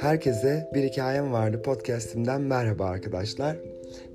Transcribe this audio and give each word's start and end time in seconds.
Herkese 0.00 0.70
bir 0.74 0.82
hikayem 0.84 1.32
vardı 1.32 1.62
podcastimden 1.62 2.40
merhaba 2.40 2.84
arkadaşlar. 2.84 3.56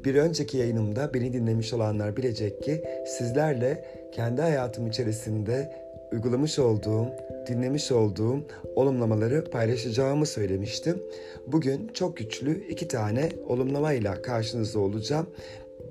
Bir 0.06 0.16
önceki 0.16 0.58
yayınımda 0.58 1.14
beni 1.14 1.34
dinlemiş 1.34 1.74
olanlar 1.74 2.18
bilecek 2.18 2.64
ki 2.64 2.84
sizlerle 3.08 3.86
kendi 4.12 4.42
hayatım 4.42 4.88
içerisinde 4.88 5.72
uygulamış 6.12 6.60
olduğum, 6.60 7.08
dinlemiş 7.48 7.92
olduğum 7.92 8.48
olumlamaları 8.76 9.50
paylaşacağımı 9.52 10.26
söylemiştim. 10.26 11.04
Bugün 11.48 11.88
çok 11.94 12.18
güçlü 12.18 12.68
iki 12.70 12.88
tane 12.88 13.30
olumlamayla 13.48 14.22
karşınızda 14.22 14.80
olacağım. 14.80 15.28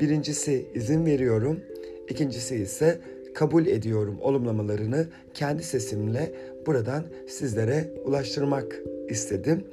Birincisi 0.01 0.67
izin 0.75 1.07
veriyorum, 1.07 1.61
ikincisi 2.09 2.57
ise 2.57 3.01
kabul 3.35 3.67
ediyorum 3.67 4.19
olumlamalarını 4.21 5.07
kendi 5.35 5.63
sesimle 5.63 6.33
buradan 6.67 7.05
sizlere 7.29 7.91
ulaştırmak 8.05 8.81
istedim. 9.09 9.65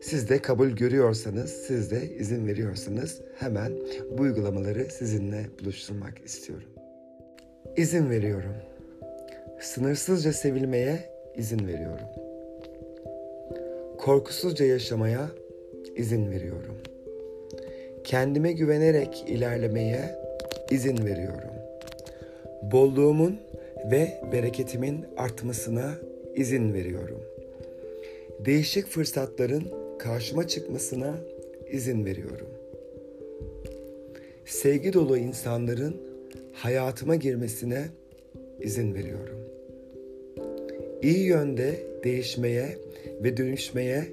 Siz 0.00 0.28
de 0.28 0.38
kabul 0.38 0.68
görüyorsanız, 0.68 1.50
siz 1.50 1.90
de 1.90 2.08
izin 2.18 2.46
veriyorsanız 2.46 3.20
hemen 3.38 3.72
bu 4.18 4.22
uygulamaları 4.22 4.84
sizinle 4.84 5.46
buluşturmak 5.60 6.18
istiyorum. 6.24 6.68
İzin 7.76 8.10
veriyorum. 8.10 8.54
Sınırsızca 9.60 10.32
sevilmeye 10.32 10.98
izin 11.36 11.68
veriyorum. 11.68 12.06
Korkusuzca 13.98 14.64
yaşamaya 14.64 15.28
izin 15.96 16.30
veriyorum. 16.30 16.76
Kendime 18.04 18.52
güvenerek 18.52 19.24
ilerlemeye 19.28 20.18
izin 20.70 21.06
veriyorum. 21.06 21.50
Bolluğumun 22.62 23.40
ve 23.90 24.20
bereketimin 24.32 25.06
artmasına 25.16 25.94
izin 26.34 26.74
veriyorum. 26.74 27.29
Değişik 28.44 28.86
fırsatların 28.86 29.64
karşıma 29.98 30.48
çıkmasına 30.48 31.14
izin 31.70 32.04
veriyorum. 32.04 32.46
Sevgi 34.44 34.92
dolu 34.92 35.16
insanların 35.16 35.96
hayatıma 36.52 37.16
girmesine 37.16 37.84
izin 38.60 38.94
veriyorum. 38.94 39.36
İyi 41.02 41.24
yönde 41.24 41.86
değişmeye 42.04 42.78
ve 43.22 43.36
dönüşmeye 43.36 44.04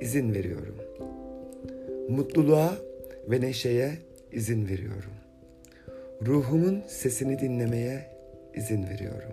izin 0.00 0.34
veriyorum. 0.34 0.76
Mutluluğa 2.08 2.78
ve 3.30 3.40
neşeye 3.40 3.92
izin 4.32 4.68
veriyorum. 4.68 5.12
Ruhumun 6.26 6.82
sesini 6.86 7.38
dinlemeye 7.38 8.00
izin 8.54 8.84
veriyorum. 8.88 9.32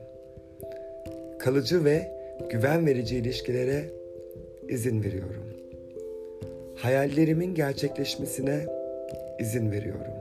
Kalıcı 1.40 1.86
ve 1.86 2.12
güven 2.52 2.86
verici 2.86 3.18
ilişkilere 3.18 4.01
izin 4.72 5.04
veriyorum. 5.04 5.44
Hayallerimin 6.76 7.56
gerçekleşmesine 7.56 8.66
izin 9.40 9.72
veriyorum. 9.72 10.14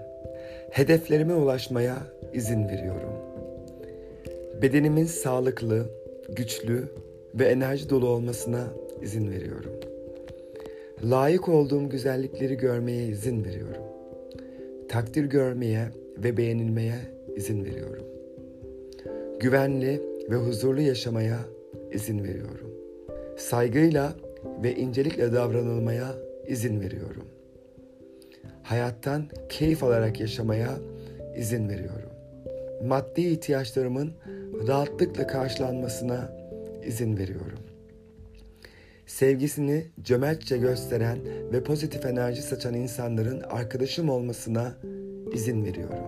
Hedeflerime 0.70 1.34
ulaşmaya 1.34 1.96
izin 2.34 2.68
veriyorum. 2.68 3.12
Bedenimin 4.62 5.04
sağlıklı, 5.04 5.86
güçlü 6.28 6.84
ve 7.34 7.44
enerji 7.44 7.90
dolu 7.90 8.08
olmasına 8.08 8.64
izin 9.02 9.30
veriyorum. 9.30 9.72
Layık 11.04 11.48
olduğum 11.48 11.88
güzellikleri 11.88 12.56
görmeye 12.56 13.06
izin 13.06 13.44
veriyorum. 13.44 13.82
Takdir 14.88 15.24
görmeye 15.24 15.84
ve 16.18 16.36
beğenilmeye 16.36 16.94
izin 17.36 17.64
veriyorum. 17.64 18.04
Güvenli 19.40 20.02
ve 20.30 20.36
huzurlu 20.36 20.80
yaşamaya 20.80 21.38
izin 21.92 22.24
veriyorum. 22.24 22.70
Saygıyla 23.36 24.14
ve 24.62 24.76
incelikle 24.76 25.32
davranılmaya 25.32 26.14
izin 26.46 26.80
veriyorum. 26.80 27.24
Hayattan 28.62 29.28
keyif 29.48 29.84
alarak 29.84 30.20
yaşamaya 30.20 30.70
izin 31.36 31.68
veriyorum. 31.68 32.10
Maddi 32.84 33.20
ihtiyaçlarımın 33.20 34.12
rahatlıkla 34.68 35.26
karşılanmasına 35.26 36.36
izin 36.86 37.16
veriyorum. 37.16 37.58
Sevgisini 39.06 39.86
cömertçe 40.02 40.58
gösteren 40.58 41.18
ve 41.52 41.64
pozitif 41.64 42.06
enerji 42.06 42.42
saçan 42.42 42.74
insanların 42.74 43.40
arkadaşım 43.40 44.10
olmasına 44.10 44.74
izin 45.32 45.64
veriyorum. 45.64 46.06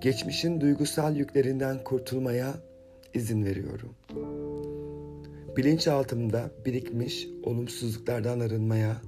Geçmişin 0.00 0.60
duygusal 0.60 1.16
yüklerinden 1.16 1.84
kurtulmaya 1.84 2.54
izin 3.14 3.44
veriyorum. 3.44 3.94
Bilinçaltımda 5.56 6.50
birikmiş 6.66 7.28
olumsuzluklardan 7.42 8.40
arınmaya 8.40 9.02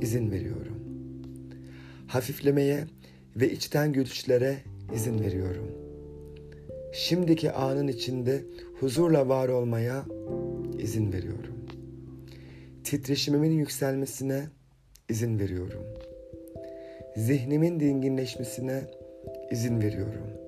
izin 0.00 0.30
veriyorum. 0.30 0.78
Hafiflemeye 2.06 2.84
ve 3.36 3.52
içten 3.52 3.92
gülüşlere 3.92 4.56
izin 4.94 5.20
veriyorum. 5.20 5.70
Şimdiki 6.92 7.52
anın 7.52 7.88
içinde 7.88 8.44
huzurla 8.80 9.28
var 9.28 9.48
olmaya 9.48 10.04
izin 10.78 11.12
veriyorum. 11.12 11.54
Titreşimimin 12.84 13.52
yükselmesine 13.52 14.44
izin 15.08 15.38
veriyorum. 15.38 15.84
Zihnimin 17.16 17.80
dinginleşmesine 17.80 18.82
izin 19.50 19.80
veriyorum. 19.80 20.47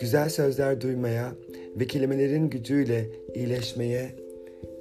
Güzel 0.00 0.28
sözler 0.28 0.80
duymaya 0.80 1.32
ve 1.76 1.86
kelimelerin 1.86 2.50
gücüyle 2.50 3.06
iyileşmeye 3.34 4.10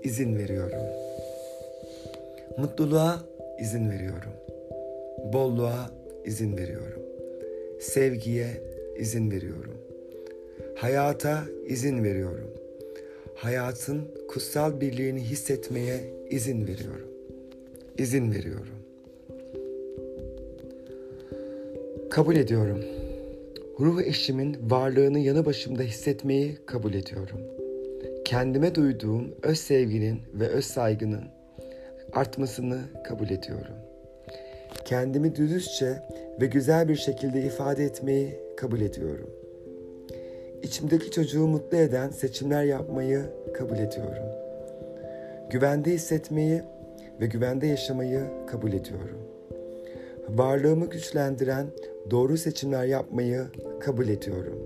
izin 0.03 0.38
veriyorum. 0.38 0.81
Mutluluğa 2.57 3.24
izin 3.59 3.90
veriyorum. 3.90 4.31
Bolluğa 5.34 5.91
izin 6.25 6.58
veriyorum. 6.58 7.02
Sevgiye 7.79 8.47
izin 9.00 9.31
veriyorum. 9.31 9.74
Hayata 10.75 11.44
izin 11.68 12.03
veriyorum. 12.03 12.52
Hayatın 13.35 14.02
kutsal 14.28 14.81
birliğini 14.81 15.22
hissetmeye 15.22 16.00
izin 16.29 16.68
veriyorum. 16.68 17.08
İzin 17.97 18.31
veriyorum. 18.31 18.75
Kabul 22.09 22.35
ediyorum. 22.35 22.99
Ruh 23.79 24.01
eşimin 24.01 24.57
varlığını 24.69 25.19
yanı 25.19 25.45
başımda 25.45 25.84
hissetmeyi 25.84 26.57
kabul 26.66 26.94
ediyorum. 26.94 27.41
Kendime 28.25 28.75
duyduğum 28.75 29.35
öz 29.44 29.59
sevginin 29.59 30.22
ve 30.34 30.47
öz 30.47 30.66
saygının 30.66 31.23
artmasını 32.13 32.79
kabul 33.03 33.29
ediyorum. 33.29 33.75
Kendimi 34.85 35.35
dürüstçe 35.35 36.00
ve 36.41 36.45
güzel 36.45 36.88
bir 36.88 36.95
şekilde 36.95 37.41
ifade 37.41 37.84
etmeyi 37.84 38.40
kabul 38.57 38.81
ediyorum. 38.81 39.29
İçimdeki 40.63 41.11
çocuğu 41.11 41.47
mutlu 41.47 41.78
eden 41.78 42.09
seçimler 42.09 42.63
yapmayı 42.63 43.22
kabul 43.53 43.78
ediyorum. 43.78 44.25
Güvende 45.50 45.91
hissetmeyi 45.91 46.61
ve 47.22 47.25
güvende 47.25 47.67
yaşamayı 47.67 48.23
kabul 48.47 48.73
ediyorum. 48.73 49.19
Varlığımı 50.29 50.90
güçlendiren 50.90 51.67
doğru 52.12 52.38
seçimler 52.38 52.86
yapmayı 52.86 53.46
kabul 53.80 54.08
ediyorum. 54.08 54.60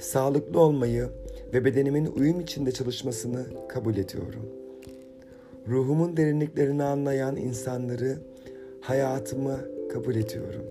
Sağlıklı 0.00 0.60
olmayı 0.60 1.08
ve 1.52 1.64
bedenimin 1.64 2.06
uyum 2.06 2.40
içinde 2.40 2.72
çalışmasını 2.72 3.46
kabul 3.68 3.96
ediyorum. 3.96 4.48
Ruhumun 5.68 6.16
derinliklerini 6.16 6.82
anlayan 6.82 7.36
insanları 7.36 8.18
hayatıma 8.80 9.56
kabul 9.92 10.14
ediyorum. 10.14 10.64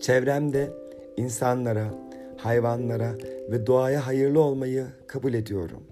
Çevremde 0.00 0.70
insanlara, 1.16 1.94
hayvanlara 2.36 3.14
ve 3.50 3.66
doğaya 3.66 4.06
hayırlı 4.06 4.40
olmayı 4.40 4.86
kabul 5.06 5.34
ediyorum. 5.34 5.82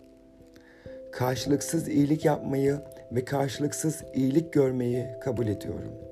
Karşılıksız 1.12 1.88
iyilik 1.88 2.24
yapmayı 2.24 2.78
ve 3.12 3.24
karşılıksız 3.24 4.02
iyilik 4.14 4.52
görmeyi 4.52 5.06
kabul 5.20 5.46
ediyorum. 5.46 6.07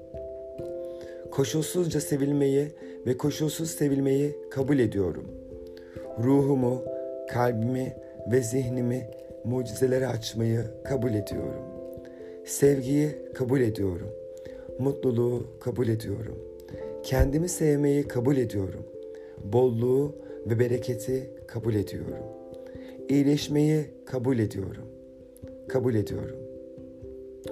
Koşulsuzca 1.37 2.00
sevilmeyi 2.00 2.69
ve 3.06 3.17
koşulsuz 3.17 3.71
sevilmeyi 3.71 4.37
kabul 4.50 4.79
ediyorum. 4.79 5.25
Ruhumu, 6.25 6.83
kalbimi 7.31 7.97
ve 8.33 8.41
zihnimi 8.43 9.11
mucizelere 9.44 10.06
açmayı 10.06 10.65
kabul 10.85 11.15
ediyorum. 11.15 11.62
Sevgiyi 12.44 13.09
kabul 13.35 13.61
ediyorum. 13.61 14.09
Mutluluğu 14.79 15.47
kabul 15.61 15.88
ediyorum. 15.88 16.38
Kendimi 17.03 17.49
sevmeyi 17.49 18.09
kabul 18.09 18.37
ediyorum. 18.37 18.87
Bolluğu 19.44 20.17
ve 20.47 20.59
bereketi 20.59 21.31
kabul 21.47 21.75
ediyorum. 21.75 22.25
İyileşmeyi 23.09 23.85
kabul 24.05 24.38
ediyorum. 24.38 24.87
Kabul 25.69 25.94
ediyorum. 25.94 26.37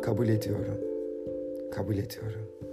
Kabul 0.02 0.28
ediyorum. 0.28 0.78
Kabul 1.72 1.96
ediyorum. 1.96 2.63